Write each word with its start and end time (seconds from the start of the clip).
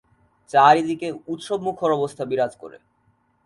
চারিদিকে 0.49 1.07
উৎসব 1.27 1.59
মুখর 1.61 1.89
অবস্থা 1.91 2.23
বিরাজ 2.25 2.53
করে। 2.55 2.77